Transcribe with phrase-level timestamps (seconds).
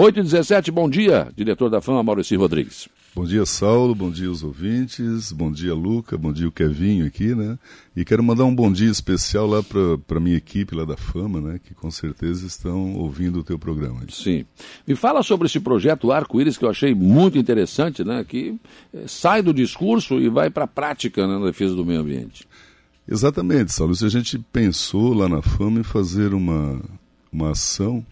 [0.00, 2.88] 8 e 17, bom dia, diretor da FAM, Maurício Rodrigues.
[3.16, 3.96] Bom dia, Saulo.
[3.96, 5.32] Bom dia, os ouvintes.
[5.32, 6.16] Bom dia, Luca.
[6.16, 7.58] Bom dia, o Kevinho aqui, né?
[7.96, 11.40] E quero mandar um bom dia especial lá para a minha equipe lá da Fama,
[11.40, 11.58] né?
[11.58, 14.02] Que com certeza estão ouvindo o teu programa.
[14.08, 14.44] Sim.
[14.86, 18.22] Me fala sobre esse projeto Arco-Íris que eu achei muito interessante, né?
[18.22, 18.54] Que
[18.94, 22.46] eh, sai do discurso e vai para a prática né, na defesa do meio ambiente.
[23.08, 23.96] Exatamente, Saulo.
[23.96, 26.80] Se a gente pensou lá na Fama em fazer uma,
[27.32, 28.06] uma ação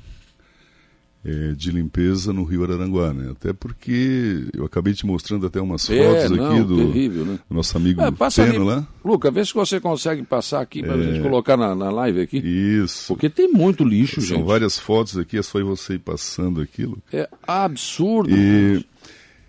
[1.26, 3.32] é, de limpeza no Rio Araranguá, né?
[3.32, 7.38] Até porque eu acabei te mostrando até umas é, fotos não, aqui do, terrível, né?
[7.50, 8.86] nosso amigo é, Teno lá.
[9.04, 12.20] Luca, vê se você consegue passar aqui para a é, gente colocar na, na, live
[12.20, 12.38] aqui.
[12.38, 13.08] Isso.
[13.08, 14.46] Porque tem muito lixo, São gente.
[14.46, 17.02] várias fotos aqui, é só você ir passando aquilo.
[17.12, 18.30] É absurdo.
[18.30, 18.86] E...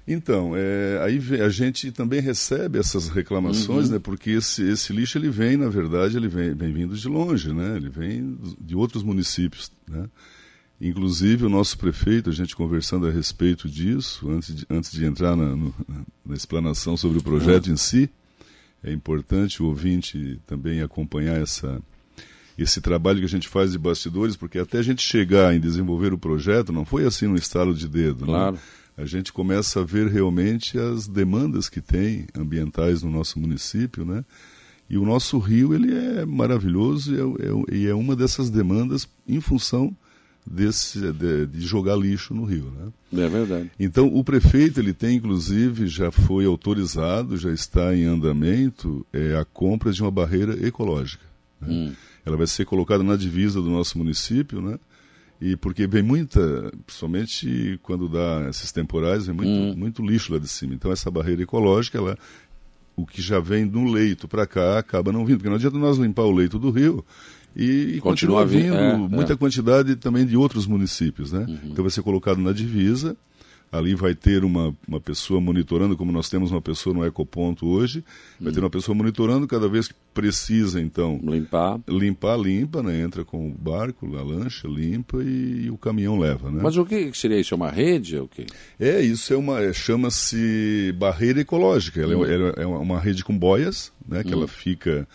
[0.07, 3.95] Então, é, aí a gente também recebe essas reclamações, uhum.
[3.95, 3.99] né?
[3.99, 7.75] Porque esse, esse lixo ele vem, na verdade, ele vem, vem vindo de longe, né?
[7.75, 10.05] Ele vem de outros municípios, né?
[10.79, 15.35] Inclusive, o nosso prefeito, a gente conversando a respeito disso, antes de, antes de entrar
[15.35, 15.73] na, no,
[16.23, 18.09] na explanação sobre o projeto em si,
[18.83, 21.81] é importante o ouvinte também acompanhar essa,
[22.57, 26.13] esse trabalho que a gente faz de bastidores, porque até a gente chegar em desenvolver
[26.13, 28.27] o projeto, não foi assim no estalo de dedo.
[28.27, 28.31] Né?
[28.31, 28.55] Claro.
[28.55, 28.61] Né?
[28.97, 34.25] A gente começa a ver realmente as demandas que tem ambientais no nosso município, né?
[34.89, 39.07] E o nosso rio ele é maravilhoso e é, é, e é uma dessas demandas
[39.27, 39.95] em função
[40.49, 42.71] desse, de, de, jogar lixo no rio.
[42.71, 43.25] Né?
[43.25, 43.71] É verdade.
[43.77, 49.43] Então, o prefeito, ele tem, inclusive, já foi autorizado, já está em andamento, é, a
[49.43, 51.23] compra de uma barreira ecológica.
[51.59, 51.67] Né?
[51.69, 51.93] Hum.
[52.25, 54.79] Ela vai ser colocada na divisa do nosso município, né?
[55.39, 59.75] E porque vem muita, principalmente quando dá esses temporais, vem muito, hum.
[59.77, 60.73] muito lixo lá de cima.
[60.73, 62.17] Então, essa barreira ecológica, ela,
[62.95, 65.97] o que já vem do leito para cá acaba não vindo, porque não adianta nós
[65.97, 67.05] limpar o leito do rio
[67.57, 69.35] e, e continua, continua vindo é, muita é.
[69.35, 71.43] quantidade também de outros municípios, né?
[71.47, 71.71] Uhum.
[71.71, 73.17] Então vai ser colocado na divisa,
[73.71, 78.03] ali vai ter uma, uma pessoa monitorando, como nós temos uma pessoa no Ecoponto hoje,
[78.39, 78.53] vai uhum.
[78.53, 81.19] ter uma pessoa monitorando cada vez que precisa, então...
[81.23, 81.79] Limpar.
[81.87, 83.01] Limpar, limpa, né?
[83.01, 86.59] Entra com o barco, a lancha, limpa e, e o caminhão leva, né?
[86.61, 87.53] Mas o que seria isso?
[87.53, 88.15] É uma rede?
[88.15, 88.45] É o quê?
[88.79, 89.59] É, isso é uma...
[89.61, 92.01] É, chama-se barreira ecológica.
[92.01, 92.51] Ela, é, uhum.
[92.55, 94.23] é, uma rede com boias, né?
[94.23, 94.47] Que ela uhum.
[94.47, 95.07] fica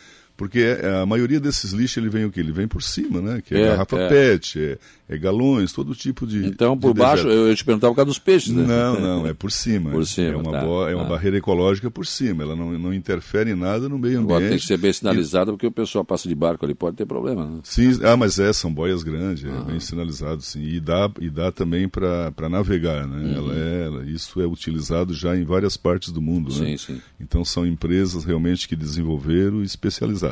[0.42, 2.40] porque é, a maioria desses lixos ele vem o quê?
[2.40, 3.40] Ele vem por cima, né?
[3.40, 4.08] Que é, é garrafa é.
[4.08, 6.44] PET, é, é, galões, todo tipo de.
[6.44, 8.66] Então, por de baixo, eu te perguntar por causa dos peixes, né?
[8.66, 9.92] Não, não, é por cima.
[9.92, 10.32] por cima.
[10.32, 10.88] É uma, tá, bo...
[10.88, 11.10] é uma tá.
[11.10, 14.32] barreira ecológica por cima, ela não, não interfere em nada no meio ambiente.
[14.32, 15.54] Agora tem que ser bem sinalizada, e...
[15.54, 17.46] porque o pessoal passa de barco ali, pode ter problema.
[17.46, 17.60] Né?
[17.62, 20.64] Sim, ah, mas é, são boias grandes, é bem sinalizado, sim.
[20.64, 23.16] E dá, e dá também para navegar, né?
[23.16, 23.36] Uhum.
[23.36, 26.76] Ela é, ela, isso é utilizado já em várias partes do mundo, sim, né?
[26.76, 27.00] Sim.
[27.20, 30.31] Então são empresas realmente que desenvolveram especializadas.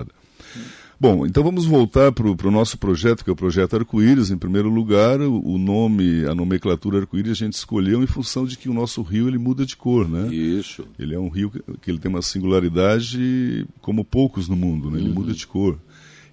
[1.01, 4.31] Bom, então vamos voltar para o nosso projeto, que é o projeto Arco-Íris.
[4.31, 8.69] Em primeiro lugar, o, nome, a nomenclatura Arco-Íris a gente escolheu em função de que
[8.69, 10.29] o nosso rio ele muda de cor, né?
[10.35, 10.87] Isso.
[10.99, 14.99] Ele é um rio que, que ele tem uma singularidade como poucos no mundo, né?
[14.99, 15.15] Ele uhum.
[15.15, 15.79] muda de cor.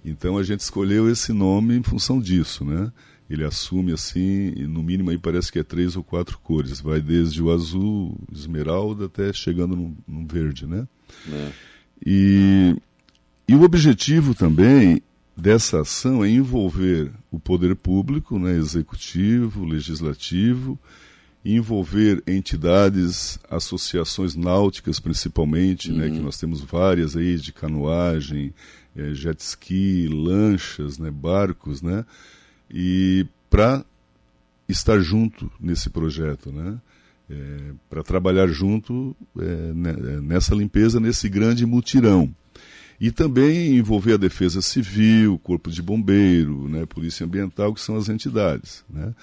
[0.04, 2.92] Então a gente escolheu esse nome em função disso, né?
[3.30, 6.78] Ele assume assim, no mínimo aí parece que é três ou quatro cores.
[6.78, 10.86] Vai desde o azul, esmeralda, até chegando no, no verde, né?
[11.30, 11.50] É.
[12.04, 12.76] E
[13.48, 15.02] e o objetivo também
[15.34, 20.78] dessa ação é envolver o poder público, né, executivo, legislativo,
[21.44, 25.96] envolver entidades, associações náuticas principalmente, uhum.
[25.96, 26.24] né, que uhum.
[26.24, 28.52] nós temos várias aí de canoagem,
[28.94, 32.04] é, jet ski, lanchas, né, barcos, né,
[32.70, 33.82] e para
[34.68, 36.78] estar junto nesse projeto, né,
[37.30, 39.72] é, para trabalhar junto é,
[40.20, 42.34] nessa limpeza, nesse grande mutirão.
[43.00, 48.08] E também envolver a defesa civil, corpo de bombeiro, né, polícia ambiental, que são as
[48.08, 48.84] entidades.
[48.90, 49.14] Né?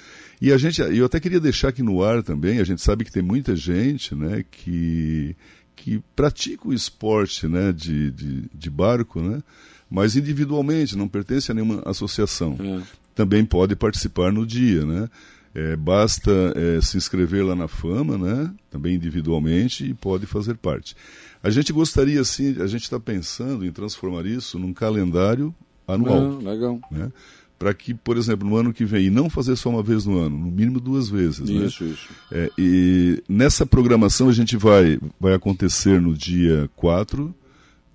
[0.42, 3.12] E a gente, eu até queria deixar aqui no ar também, a gente sabe que
[3.12, 5.36] tem muita gente né, que,
[5.76, 9.44] que pratica o esporte né, de, de, de barco, né,
[9.90, 12.58] mas individualmente, não pertence a nenhuma associação.
[12.60, 12.82] É.
[13.14, 15.10] Também pode participar no dia, né?
[15.56, 18.54] É, basta é, se inscrever lá na Fama, né?
[18.70, 20.98] Também individualmente e pode fazer parte.
[21.42, 25.56] A gente gostaria, assim, a gente está pensando em transformar isso num calendário
[25.88, 26.40] anual.
[26.42, 26.80] Ah, legal.
[26.92, 27.10] Né?
[27.58, 30.20] Para que, por exemplo, no ano que vem, e não fazer só uma vez no
[30.20, 31.48] ano, no mínimo duas vezes.
[31.48, 31.90] Isso, né?
[31.92, 32.10] isso.
[32.34, 37.34] É, e nessa programação a gente vai, vai acontecer no dia 4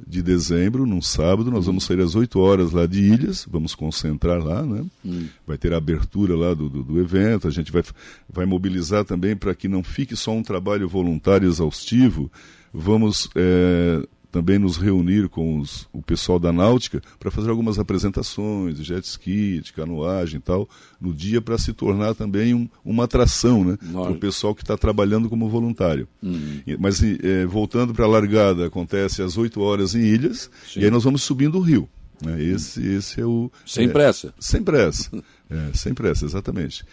[0.06, 4.42] de dezembro, num sábado, nós vamos sair às 8 horas lá de Ilhas, vamos concentrar
[4.42, 4.84] lá, né?
[5.04, 5.26] Hum.
[5.46, 7.82] Vai ter a abertura lá do, do, do, evento, a gente vai,
[8.28, 12.30] vai mobilizar também para que não fique só um trabalho voluntário exaustivo,
[12.72, 18.76] vamos é, também nos reunir com os, o pessoal da náutica para fazer algumas apresentações
[18.76, 20.68] de jet ski, de canoagem e tal,
[21.00, 24.76] no dia para se tornar também um, uma atração né, para o pessoal que está
[24.76, 26.06] trabalhando como voluntário.
[26.22, 26.60] Uhum.
[26.66, 30.80] E, mas é, voltando para a largada, acontece às 8 horas em Ilhas, Sim.
[30.80, 31.88] e aí nós vamos subindo o rio.
[32.24, 32.42] Né?
[32.42, 33.50] Esse, esse é o.
[33.66, 34.34] Sem é, pressa.
[34.38, 35.10] Sem pressa.
[35.50, 36.84] é, sem pressa, exatamente.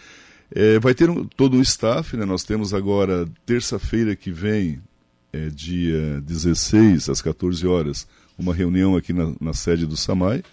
[0.49, 2.25] É, vai ter um, todo um staff, né?
[2.25, 4.81] nós temos agora, terça-feira que vem,
[5.31, 8.07] é, dia 16, às 14 horas,
[8.37, 10.43] uma reunião aqui na, na sede do SAMAI,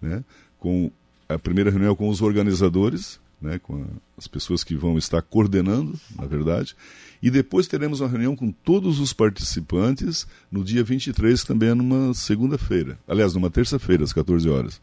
[0.00, 0.24] né?
[0.58, 0.90] com
[1.28, 3.58] a primeira reunião com os organizadores, né?
[3.58, 3.86] com a,
[4.18, 6.76] as pessoas que vão estar coordenando, na verdade,
[7.22, 12.14] e depois teremos uma reunião com todos os participantes no dia 23, também é numa
[12.14, 14.80] segunda-feira, aliás, numa terça-feira, às 14 horas.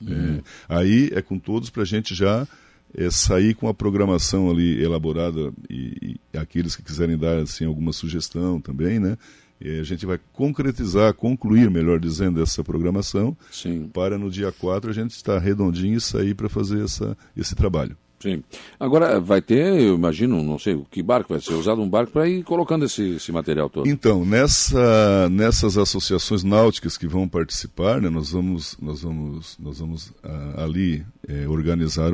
[0.00, 0.36] Uhum.
[0.36, 2.48] É, aí é com todos para a gente já
[2.94, 7.92] é, sair com a programação ali elaborada e, e, aqueles que quiserem dar assim alguma
[7.92, 9.16] sugestão também, né?
[9.60, 13.90] E a gente vai concretizar, concluir, melhor dizendo, essa programação Sim.
[13.92, 17.94] para no dia 4 a gente estar redondinho e sair para fazer essa, esse trabalho.
[18.20, 18.44] Sim.
[18.78, 22.28] Agora vai ter, eu imagino, não sei, que barco vai ser usado um barco para
[22.28, 23.88] ir colocando esse, esse material todo.
[23.88, 30.12] Então, nessa, nessas associações náuticas que vão participar, né, nós vamos, nós vamos, nós vamos
[30.22, 32.12] ah, ali é, organizar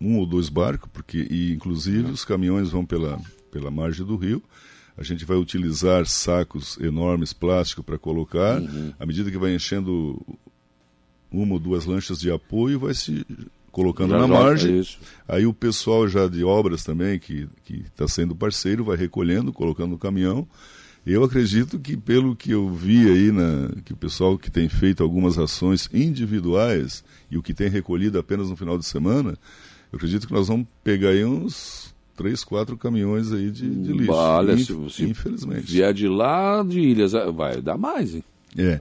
[0.00, 3.20] um ou dois barcos, porque e inclusive os caminhões vão pela,
[3.50, 4.42] pela margem do rio.
[4.96, 8.60] A gente vai utilizar sacos enormes plástico para colocar.
[8.60, 8.94] Uhum.
[8.98, 10.20] À medida que vai enchendo
[11.30, 13.26] uma ou duas lanchas de apoio, vai se
[13.70, 14.82] colocando já na margem.
[15.28, 19.98] Aí o pessoal já de obras também, que está sendo parceiro, vai recolhendo, colocando no
[19.98, 20.48] caminhão.
[21.06, 25.04] Eu acredito que, pelo que eu vi aí, na, que o pessoal que tem feito
[25.04, 29.38] algumas ações individuais e o que tem recolhido apenas no final de semana,
[29.92, 34.12] eu acredito que nós vamos pegar aí uns três, quatro caminhões aí de, de lixo.
[34.12, 35.70] Olha, Inf se, infelizmente.
[35.70, 38.24] vier de lá de Ilhas, vai dar mais, hein?
[38.56, 38.80] É.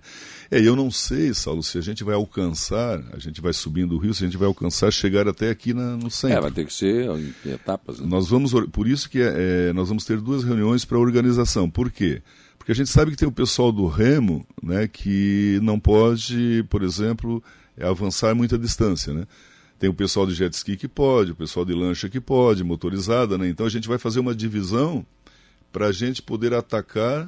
[0.50, 3.98] É, eu não sei, Saulo, se a gente vai alcançar, a gente vai subindo o
[3.98, 6.38] rio, se a gente vai alcançar chegar até aqui na, no centro.
[6.38, 8.00] É, vai ter que ser em etapas.
[8.00, 8.08] Né?
[8.08, 11.70] Nós vamos, por isso que é, é nós vamos ter duas reuniões para a organização.
[11.70, 12.22] Por quê?
[12.58, 16.82] Porque a gente sabe que tem o pessoal do remo, né, que não pode, por
[16.82, 17.44] exemplo,
[17.80, 19.28] avançar muita distância, né?
[19.80, 23.38] Tem o pessoal de jet ski que pode, o pessoal de lancha que pode, motorizada,
[23.38, 23.48] né?
[23.48, 25.06] Então a gente vai fazer uma divisão
[25.72, 27.28] para a gente poder atacar,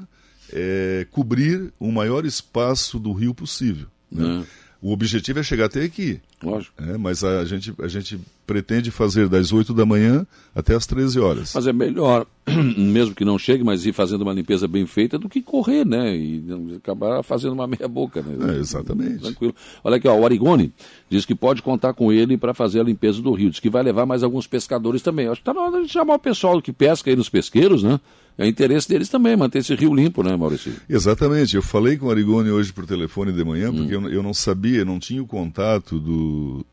[0.54, 3.88] é, cobrir o maior espaço do rio possível.
[4.10, 4.42] Né?
[4.42, 4.46] É.
[4.82, 6.22] O objetivo é chegar até aqui.
[6.42, 6.76] Lógico.
[6.84, 11.20] É, mas a gente, a gente pretende fazer das 8 da manhã até as 13
[11.20, 11.52] horas.
[11.56, 12.28] Mas é melhor,
[12.78, 16.16] mesmo que não chegue, mas ir fazendo uma limpeza bem feita do que correr, né?
[16.16, 16.44] E
[16.78, 18.54] acabar fazendo uma meia boca, né?
[18.54, 19.20] É, exatamente.
[19.20, 19.56] Tranquilo.
[19.84, 20.72] Olha aqui, ó, o Arigone
[21.10, 23.50] diz que pode contar com ele para fazer a limpeza do rio.
[23.50, 25.28] Diz que vai levar mais alguns pescadores também.
[25.28, 28.00] Acho que está na hora de chamar o pessoal que pesca aí nos pesqueiros, né?
[28.38, 30.74] É interesse deles também manter esse rio limpo, né, Maurício?
[30.88, 31.56] Exatamente.
[31.56, 34.08] Eu falei com o Arigone hoje por telefone de manhã, porque hum.
[34.08, 36.66] eu, eu não sabia, não tinha o contato do,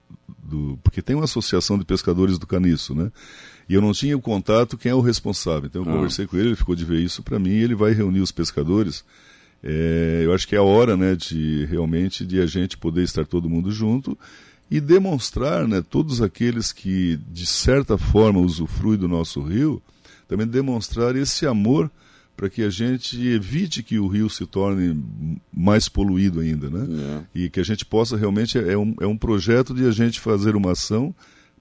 [0.42, 0.78] do.
[0.82, 3.10] Porque tem uma associação de pescadores do Caniço, né?
[3.68, 5.66] E eu não tinha o contato quem é o responsável.
[5.66, 5.94] Então eu ah.
[5.94, 8.30] conversei com ele, ele ficou de ver isso para mim e ele vai reunir os
[8.30, 9.04] pescadores.
[9.62, 13.24] É, eu acho que é a hora, né, de realmente de a gente poder estar
[13.24, 14.18] todo mundo junto
[14.70, 19.82] e demonstrar, né, todos aqueles que de certa forma usufruem do nosso rio,
[20.28, 21.90] também demonstrar esse amor
[22.36, 25.00] para que a gente evite que o rio se torne
[25.52, 26.86] mais poluído ainda, né?
[27.34, 27.42] É.
[27.44, 30.56] E que a gente possa realmente é um, é um projeto de a gente fazer
[30.56, 31.14] uma ação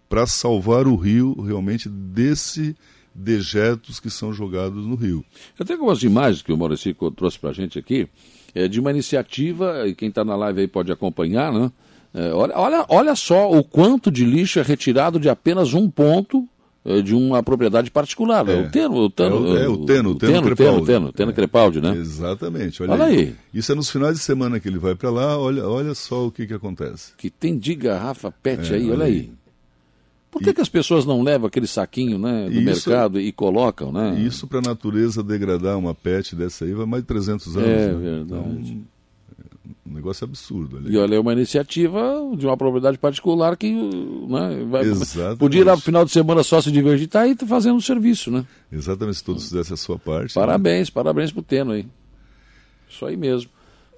[0.10, 2.76] para salvar o rio realmente desse
[3.16, 5.24] dejetos que são jogados no rio.
[5.58, 8.08] Eu tenho algumas imagens que o Maurício trouxe para a gente aqui,
[8.56, 11.72] é de uma iniciativa, e quem está na live aí pode acompanhar, né?
[12.14, 16.48] É, olha, olha, olha só o quanto de lixo é retirado de apenas um ponto
[17.04, 18.48] de uma propriedade particular.
[18.48, 21.14] É, é o Teno, o Teno, é, o, é, o Teno, o Teno, Teno, Crepaldi.
[21.14, 21.96] Teno, Crepaldi, né?
[21.96, 22.84] Exatamente.
[22.84, 23.18] Olha, olha aí.
[23.18, 23.36] aí.
[23.54, 26.32] Isso é nos finais de semana que ele vai para lá, olha, olha só o
[26.32, 27.14] que, que acontece.
[27.18, 29.14] Que tem de garrafa PET aí, olha aí.
[29.14, 29.32] aí.
[30.30, 30.54] Por que, e...
[30.54, 34.20] que as pessoas não levam aquele saquinho né, do isso, mercado e colocam, né?
[34.20, 37.70] Isso para a natureza degradar uma PET dessa aí vai mais de 300 anos.
[37.70, 37.94] É né?
[37.94, 38.72] verdade.
[38.72, 38.84] Então,
[40.04, 40.78] negócio absurdo.
[40.78, 40.94] Ali.
[40.94, 45.40] E olha, é uma iniciativa de uma propriedade particular que né, vai, Exatamente.
[45.40, 48.30] podia ir lá no final de semana só se divertir tá aí fazendo um serviço,
[48.30, 48.46] né?
[48.72, 50.34] Exatamente, se todos fizessem a sua parte.
[50.34, 50.92] Parabéns, né?
[50.94, 51.88] parabéns pro Teno aí.
[52.90, 53.50] Isso aí mesmo.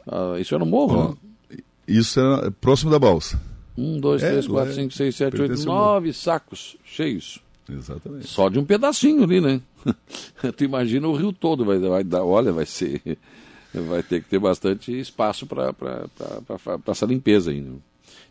[0.08, 1.18] Ah, isso é no morro,
[1.50, 1.58] né?
[1.88, 3.40] Isso é próximo da balsa.
[3.78, 7.42] Um, dois, é, três, quatro, é, cinco, seis, sete, oito, nove sacos cheios.
[7.70, 8.28] Exatamente.
[8.28, 9.60] Só de um pedacinho ali, né?
[10.56, 13.18] tu imagina o rio todo, vai, vai dar, olha, vai ser
[13.82, 15.74] vai ter que ter bastante espaço para
[16.88, 17.62] essa limpeza aí.
[17.62, 17.72] Né?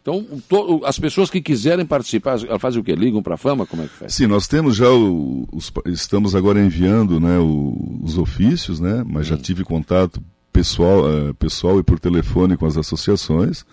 [0.00, 2.94] Então, to, as pessoas que quiserem participar, elas fazem o quê?
[2.94, 3.64] Ligam para a Fama?
[3.64, 4.14] Como é que faz?
[4.14, 9.26] Sim, nós temos já, o, os, estamos agora enviando né, o, os ofícios, né, mas
[9.26, 10.22] já tive contato
[10.52, 13.64] pessoal, uh, pessoal e por telefone com as associações.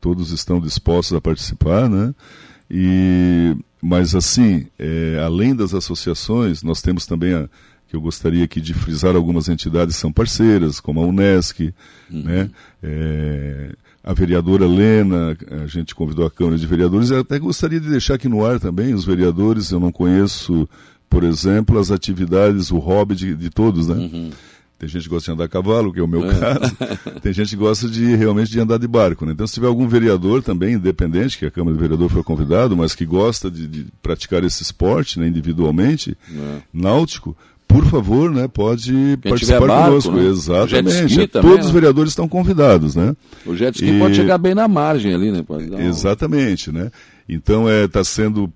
[0.00, 2.14] Todos estão dispostos a participar, né?
[2.70, 7.48] E, mas assim, é, além das associações, nós temos também a,
[7.90, 11.74] que eu gostaria aqui de frisar algumas entidades que são parceiras, como a Unesc,
[12.08, 12.22] uhum.
[12.22, 12.50] né?
[12.80, 13.72] É,
[14.04, 18.14] a vereadora Lena, a gente convidou a Câmara de Vereadores, eu até gostaria de deixar
[18.14, 20.68] aqui no ar também os vereadores, eu não conheço,
[21.08, 23.96] por exemplo, as atividades, o hobby de, de todos, né?
[23.96, 24.30] Uhum.
[24.78, 26.34] Tem gente que gosta de andar a cavalo, que é o meu é.
[26.38, 26.76] caso.
[27.20, 29.26] Tem gente que gosta de realmente de andar de barco.
[29.26, 29.32] Né?
[29.32, 32.94] Então, se tiver algum vereador também, independente, que a Câmara de Vereador foi convidado, mas
[32.94, 36.62] que gosta de, de praticar esse esporte né, individualmente, é.
[36.72, 37.36] náutico,
[37.70, 40.12] por favor, né, pode Quem participar barco, conosco.
[40.12, 40.26] Né?
[40.26, 41.26] Exatamente.
[41.28, 41.64] Também, Todos né?
[41.64, 43.14] os vereadores estão convidados, né?
[43.46, 43.98] O jet ski e...
[43.98, 45.44] pode chegar bem na margem ali, né?
[45.86, 46.90] Exatamente, né?
[47.28, 48.52] Então está é, tá sendo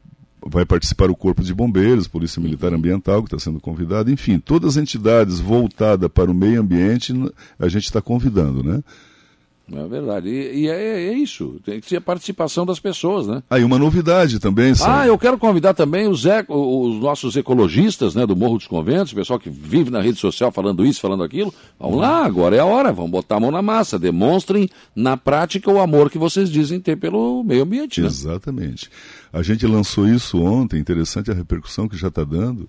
[0.47, 4.77] vai participar o Corpo de Bombeiros, Polícia Militar Ambiental, que está sendo convidado, enfim, todas
[4.77, 7.15] as entidades voltadas para o meio ambiente,
[7.59, 8.83] a gente está convidando, né?
[9.73, 10.29] É verdade.
[10.29, 11.59] E, e é, é, isso.
[11.65, 13.43] Tem que ser a participação das pessoas, né?
[13.49, 14.93] Aí ah, uma novidade também, sabe?
[14.93, 19.13] Ah, eu quero convidar também os, eco, os nossos ecologistas, né, do Morro dos Conventos,
[19.13, 21.53] o pessoal que vive na rede social falando isso, falando aquilo.
[21.81, 23.99] Vamos lá, agora é a hora, vamos botar a mão na massa.
[23.99, 28.03] Demonstrem na prática o amor que vocês dizem ter pelo meio ambiente.
[28.03, 28.07] Né?
[28.07, 28.91] Exatamente.
[29.33, 32.69] A gente lançou isso ontem, interessante a repercussão que já está dando.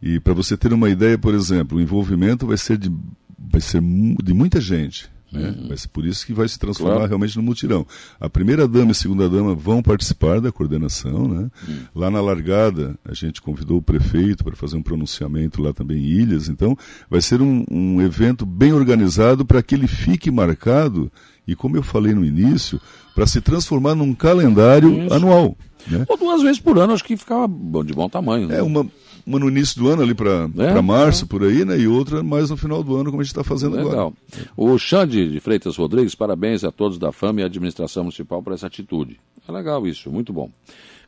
[0.00, 2.90] E para você ter uma ideia, por exemplo, o envolvimento vai ser de,
[3.36, 5.50] vai ser de muita gente né?
[5.50, 5.66] Uhum.
[5.68, 7.08] Mas por isso que vai se transformar claro.
[7.08, 7.86] realmente no mutirão.
[8.18, 11.28] A primeira dama e a segunda dama vão participar da coordenação.
[11.28, 11.50] Né?
[11.66, 11.78] Uhum.
[11.94, 16.06] Lá na largada, a gente convidou o prefeito para fazer um pronunciamento lá também em
[16.06, 16.48] Ilhas.
[16.48, 16.76] Então,
[17.10, 21.12] vai ser um, um evento bem organizado para que ele fique marcado
[21.46, 22.80] e, como eu falei no início,
[23.14, 25.14] para se transformar num calendário isso.
[25.14, 25.56] anual.
[25.86, 26.04] Né?
[26.08, 27.48] Ou duas vezes por ano, acho que ficava
[27.84, 28.48] de bom tamanho.
[28.48, 28.58] Né?
[28.58, 28.86] É uma
[29.28, 31.28] uma no início do ano, ali para é, março, é.
[31.28, 31.78] por aí, né?
[31.78, 33.90] E outra mais no final do ano, como a gente está fazendo Legal.
[33.90, 34.14] agora.
[34.56, 38.66] O Xande de Freitas Rodrigues, parabéns a todos da FAM e administração municipal por essa
[38.66, 39.20] atitude.
[39.46, 40.50] É legal isso, muito bom.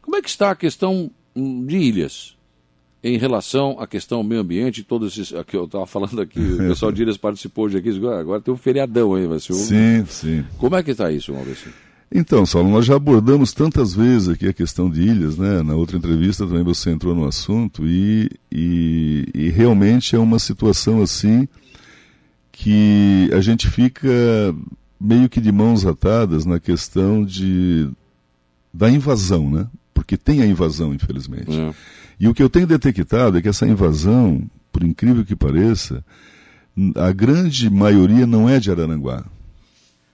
[0.02, 2.36] Como é que está a questão hum, de ilhas?
[3.02, 5.34] Em relação à questão meio ambiente, todos esses.
[5.34, 8.58] Aqui, eu estava falando aqui, o pessoal de Ilhas participou hoje aqui, agora tem um
[8.58, 9.56] feriadão aí, vai ser um...
[9.56, 10.44] Sim, sim.
[10.58, 11.72] Como é que está isso, Maurício?
[12.12, 15.62] Então, Saulo, nós já abordamos tantas vezes aqui a questão de ilhas, né?
[15.62, 21.00] Na outra entrevista também você entrou no assunto e, e, e realmente é uma situação
[21.00, 21.46] assim
[22.50, 24.08] que a gente fica
[25.00, 27.88] meio que de mãos atadas na questão de
[28.74, 29.68] da invasão, né?
[29.94, 31.56] Porque tem a invasão, infelizmente.
[31.56, 31.72] É.
[32.18, 36.04] E o que eu tenho detectado é que essa invasão, por incrível que pareça,
[36.96, 39.24] a grande maioria não é de Araranguá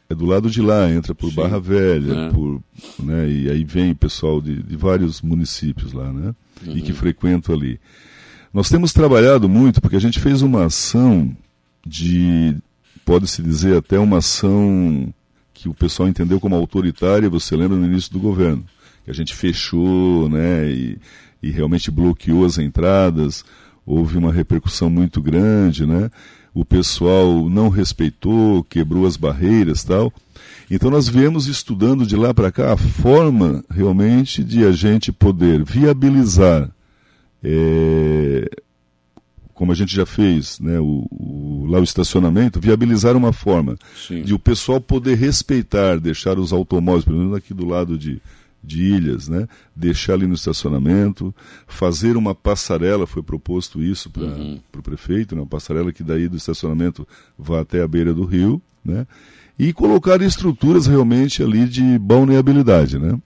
[0.09, 1.37] é do lado de lá, entra por Sim.
[1.37, 2.31] Barra Velha, é.
[2.31, 2.63] por,
[2.99, 6.35] né, e aí vem pessoal de, de vários municípios lá, né,
[6.65, 6.77] uhum.
[6.77, 6.97] e que uhum.
[6.97, 7.81] frequentam ali.
[8.53, 11.37] Nós temos trabalhado muito porque a gente fez uma ação
[11.85, 12.57] de,
[13.05, 15.13] pode-se dizer até uma ação
[15.53, 18.65] que o pessoal entendeu como autoritária, você lembra no início do governo,
[19.05, 20.99] que a gente fechou, né, e,
[21.43, 23.45] e realmente bloqueou as entradas,
[23.85, 26.11] houve uma repercussão muito grande, né,
[26.57, 30.11] o pessoal não respeitou, quebrou as barreiras tal.
[30.71, 35.63] Então nós viemos estudando de lá para cá a forma realmente de a gente poder
[35.63, 36.71] viabilizar,
[37.45, 38.49] é,
[39.53, 44.23] como a gente já fez, né, o, o, lá o estacionamento, viabilizar uma forma Sim.
[44.23, 48.19] de o pessoal poder respeitar, deixar os automóveis, pelo menos aqui do lado de,
[48.67, 49.47] de ilhas, né?
[49.75, 51.35] deixar ali no estacionamento,
[51.67, 54.61] fazer uma passarela, foi proposto isso para uhum.
[54.77, 55.41] o prefeito, né?
[55.43, 57.07] uma passarela que daí do estacionamento
[57.39, 59.07] vá até a beira do rio, né?
[59.59, 62.99] e colocar estruturas realmente ali de balneabilidade.
[62.99, 63.17] Né?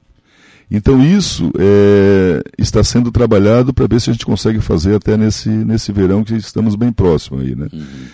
[0.70, 5.48] Então isso é, está sendo trabalhado para ver se a gente consegue fazer até nesse,
[5.48, 7.66] nesse verão que estamos bem próximo aí, né?
[7.72, 8.06] Uhum.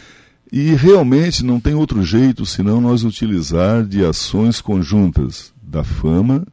[0.50, 6.46] E realmente não tem outro jeito senão nós utilizar de ações conjuntas da fama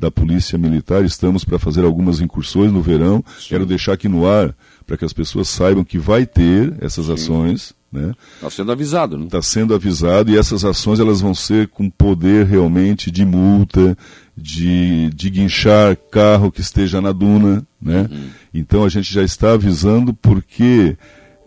[0.00, 1.04] da Polícia Militar.
[1.04, 3.22] Estamos para fazer algumas incursões no verão.
[3.38, 3.50] Sim.
[3.50, 4.54] Quero deixar aqui no ar
[4.86, 7.12] para que as pessoas saibam que vai ter essas Sim.
[7.12, 7.74] ações.
[7.92, 8.14] Né?
[8.36, 9.26] Está sendo avisado, né?
[9.26, 13.98] Está sendo avisado e essas ações elas vão ser com poder realmente de multa,
[14.36, 18.08] de, de guinchar carro que esteja na duna, né?
[18.10, 18.28] Uhum.
[18.54, 20.96] Então a gente já está avisando porque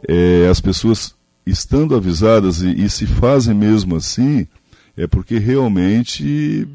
[0.08, 4.46] é, as pessoas estando avisadas e, e se fazem mesmo assim,
[4.98, 6.68] é porque realmente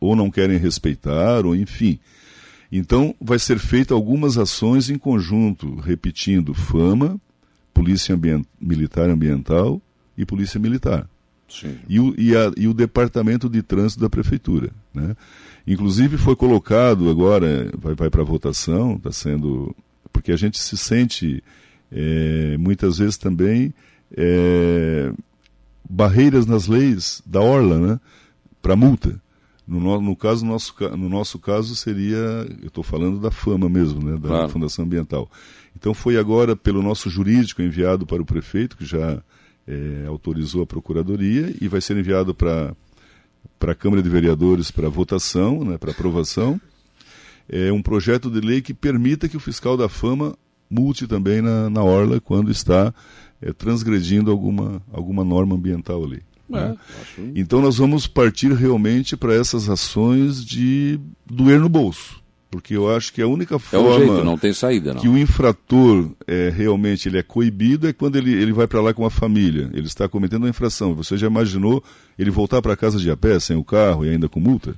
[0.00, 1.98] ou não querem respeitar, ou enfim.
[2.70, 7.20] Então, vai ser feita algumas ações em conjunto, repetindo FAMA,
[7.72, 9.80] Polícia Ambient Militar Ambiental
[10.16, 11.08] e Polícia Militar.
[11.88, 14.70] E o, e, a, e o Departamento de Trânsito da Prefeitura.
[14.92, 15.14] Né?
[15.66, 19.74] Inclusive foi colocado agora, vai, vai para votação, está sendo.
[20.12, 21.42] Porque a gente se sente
[21.92, 23.72] é, muitas vezes também
[24.16, 25.12] é,
[25.88, 28.00] barreiras nas leis da orla, né?
[28.60, 29.20] Para multa.
[29.66, 32.16] No, no, caso, no nosso, no nosso caso seria,
[32.62, 34.16] eu estou falando da fama mesmo, né?
[34.16, 34.48] Da claro.
[34.48, 35.28] Fundação Ambiental.
[35.74, 39.20] Então foi agora pelo nosso jurídico enviado para o prefeito, que já
[39.66, 42.74] é, autorizou a procuradoria, e vai ser enviado para
[43.58, 46.60] para a Câmara de Vereadores para votação, né, para aprovação,
[47.48, 50.36] é um projeto de lei que permita que o fiscal da fama
[50.68, 52.92] multe também na, na orla quando está
[53.40, 56.22] é, transgredindo alguma, alguma norma ambiental ali.
[56.50, 56.76] É, né?
[57.34, 62.24] Então nós vamos partir realmente para essas ações de doer no bolso
[62.56, 65.00] porque eu acho que a única forma é o jeito, não tem saída, não.
[65.00, 68.94] que o infrator é, realmente ele é coibido é quando ele, ele vai para lá
[68.94, 70.94] com a família, ele está cometendo uma infração.
[70.94, 71.84] Você já imaginou
[72.18, 74.74] ele voltar para casa de a pé, sem o carro e ainda com multa?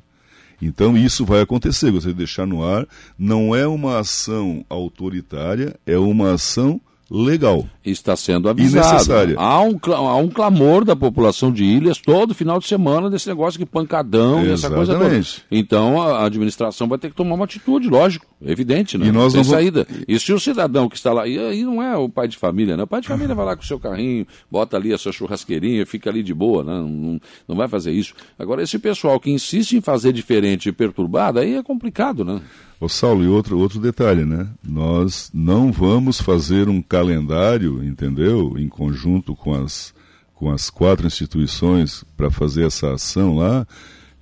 [0.60, 2.84] Então isso vai acontecer, você deixar no ar,
[3.16, 7.64] não é uma ação autoritária, é uma ação legal.
[7.90, 9.34] Está sendo avisado.
[9.36, 13.58] Há um, há um clamor da população de Ilhas todo final de semana desse negócio
[13.58, 15.20] de pancadão e essa coisa toda.
[15.50, 19.06] Então a administração vai ter que tomar uma atitude, lógico, evidente, né?
[19.06, 19.86] E nós Sem não saída.
[19.88, 20.04] Vamos...
[20.08, 22.76] E se o cidadão que está lá, e aí não é o pai de família,
[22.76, 22.84] né?
[22.84, 25.84] O pai de família vai lá com o seu carrinho, bota ali a sua churrasqueirinha,
[25.84, 26.72] fica ali de boa, né?
[26.72, 28.14] Não, não vai fazer isso.
[28.38, 32.40] Agora, esse pessoal que insiste em fazer diferente e perturbado, aí é complicado, né?
[32.80, 34.46] Ô Saulo, e outro, outro detalhe, né?
[34.62, 38.54] Nós não vamos fazer um calendário, entendeu?
[38.58, 39.94] Em conjunto com as,
[40.34, 43.66] com as quatro instituições para fazer essa ação lá,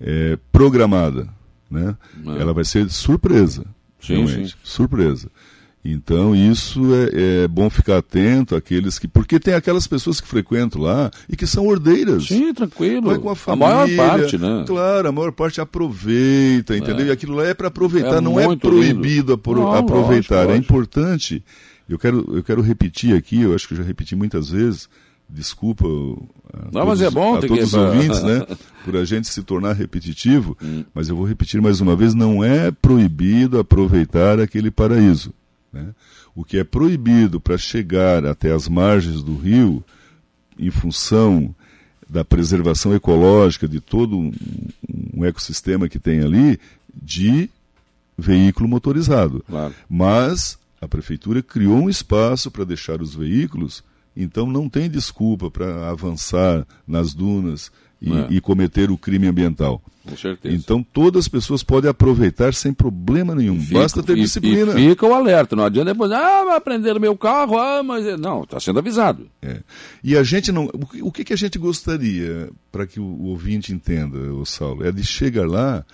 [0.00, 1.28] é, programada,
[1.70, 1.96] né?
[2.26, 2.40] É.
[2.40, 3.64] Ela vai ser surpresa,
[4.00, 4.56] sim, realmente, sim.
[4.62, 5.30] surpresa.
[5.88, 9.06] Então, isso é, é, bom ficar atento àqueles que.
[9.06, 12.26] Porque tem aquelas pessoas que frequentam lá e que são ordeiras.
[12.26, 13.08] Sim, tranquilo.
[13.08, 13.66] Vai com a família.
[13.66, 14.64] A maior parte, né?
[14.66, 16.78] Claro, a maior parte aproveita, é.
[16.78, 17.06] entendeu?
[17.06, 17.08] É.
[17.08, 20.46] E aquilo lá é para aproveitar, é não é proibido apro não, aproveitar.
[20.46, 20.64] Lógico, é lógico.
[20.64, 21.44] importante.
[21.88, 24.88] Eu quero, eu quero repetir aqui, eu acho que eu já repeti muitas vezes.
[25.28, 28.46] Desculpa a, não, todos, mas é bom a todos os ouvintes, né?
[28.84, 30.84] Por a gente se tornar repetitivo, hum.
[30.94, 35.34] mas eu vou repetir mais uma vez: não é proibido aproveitar aquele paraíso.
[35.72, 35.88] Né?
[36.34, 39.82] O que é proibido para chegar até as margens do rio,
[40.58, 41.54] em função
[42.08, 44.32] da preservação ecológica de todo um,
[45.12, 46.58] um ecossistema que tem ali,
[46.94, 47.50] de
[48.16, 49.44] veículo motorizado.
[49.48, 49.74] Claro.
[49.88, 53.82] Mas a prefeitura criou um espaço para deixar os veículos,
[54.16, 58.26] então não tem desculpa para avançar nas dunas e, é.
[58.30, 59.82] e cometer o crime ambiental.
[60.06, 60.54] Com certeza.
[60.54, 63.58] Então todas as pessoas podem aproveitar sem problema nenhum.
[63.72, 64.78] Basta ter e, disciplina.
[64.78, 65.56] E fica o alerta.
[65.56, 68.06] Não adianta depois, ah, vai prender o meu carro, ah, mas.
[68.06, 69.28] É, não, está sendo avisado.
[69.42, 69.60] É.
[70.04, 70.70] E a gente não.
[71.02, 74.92] O que, que a gente gostaria, para que o, o ouvinte entenda, o Saulo, é
[74.92, 75.84] de chegar lá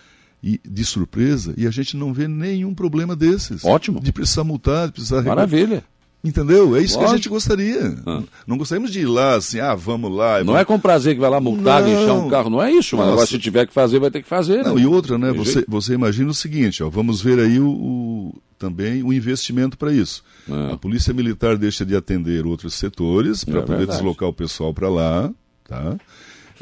[0.42, 3.64] e, de surpresa e a gente não vê nenhum problema desses.
[3.64, 4.00] Ótimo.
[4.00, 5.22] De precisar multar, de precisar.
[5.22, 5.84] Maravilha.
[6.24, 6.76] Entendeu?
[6.76, 6.98] É isso Lógico.
[7.00, 7.96] que a gente gostaria.
[8.06, 8.22] Ah.
[8.46, 10.38] Não gostaríamos de ir lá assim, ah, vamos lá.
[10.38, 10.60] Não vamos...
[10.60, 13.26] é com prazer que vai lá multar, guinchar um carro, não é isso, mas agora
[13.26, 14.62] se tiver que fazer, vai ter que fazer.
[14.62, 14.82] Não, né?
[14.82, 15.32] e outra, né?
[15.32, 19.92] Você, você imagina o seguinte, ó, vamos ver aí o, o também o investimento para
[19.92, 20.22] isso.
[20.48, 20.74] Ah.
[20.74, 23.98] A Polícia Militar deixa de atender outros setores para é poder verdade.
[23.98, 25.28] deslocar o pessoal para lá,
[25.68, 25.96] tá?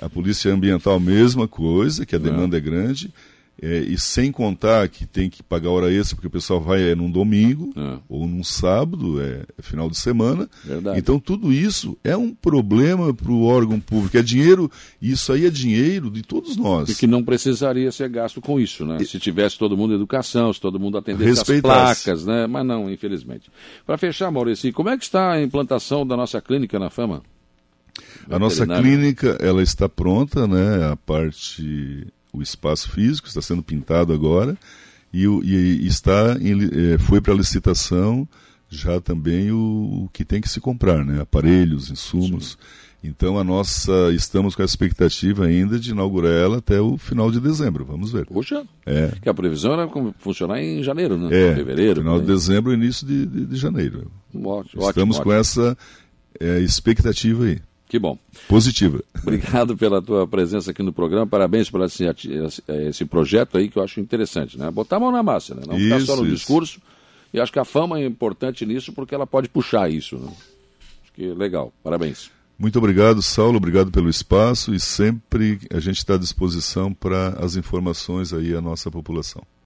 [0.01, 3.13] A Polícia Ambiental, mesma coisa, que a demanda é, é grande.
[3.63, 6.95] É, e sem contar que tem que pagar hora extra, porque o pessoal vai é,
[6.95, 7.99] num domingo é.
[8.09, 10.49] ou num sábado, é, é, final de semana.
[10.65, 10.99] Verdade.
[10.99, 14.17] Então tudo isso é um problema para o órgão público.
[14.17, 14.71] É dinheiro,
[15.01, 16.89] isso aí é dinheiro de todos nós.
[16.89, 18.97] E que não precisaria ser gasto com isso, né?
[18.99, 19.05] E...
[19.05, 22.47] Se tivesse todo mundo educação, se todo mundo atendesse as placas, né?
[22.47, 23.51] Mas não, infelizmente.
[23.85, 27.23] Para fechar, Maurício, como é que está a implantação da nossa clínica na Fama?
[28.31, 30.93] A nossa clínica, ela está pronta, né?
[30.93, 34.57] A parte o espaço físico, está sendo pintado agora,
[35.13, 38.29] e, e está em, é, foi para licitação
[38.69, 41.21] já também o, o, que tem que se comprar, né?
[41.21, 42.53] aparelhos, insumos.
[42.53, 42.89] Sim.
[43.03, 47.41] Então a nossa estamos com a expectativa ainda de inaugurar ela até o final de
[47.41, 47.85] dezembro.
[47.85, 48.27] Vamos ver.
[48.27, 48.63] Poxa.
[48.85, 49.11] É.
[49.23, 51.29] Que a previsão era funcionar em janeiro, né?
[51.35, 51.55] É.
[51.55, 52.03] Fevereiro.
[52.03, 54.11] Final de dezembro, início de, de, de janeiro.
[54.35, 55.33] Ótimo, estamos ótimo, com ótimo.
[55.33, 55.79] essa
[56.39, 57.59] é, expectativa aí.
[57.91, 58.17] Que bom.
[58.47, 59.03] Positiva.
[59.21, 61.27] Obrigado pela tua presença aqui no programa.
[61.27, 62.05] Parabéns por esse,
[62.89, 64.71] esse projeto aí que eu acho interessante, né?
[64.71, 65.63] Botar a mão na massa, né?
[65.67, 66.37] Não isso, ficar só no isso.
[66.37, 66.81] discurso.
[67.35, 70.17] E acho que a fama é importante nisso porque ela pode puxar isso.
[70.19, 70.29] Né?
[71.03, 71.73] Acho que é legal.
[71.83, 72.31] Parabéns.
[72.57, 73.57] Muito obrigado, Saulo.
[73.57, 78.61] Obrigado pelo espaço e sempre a gente está à disposição para as informações aí à
[78.61, 79.43] nossa população.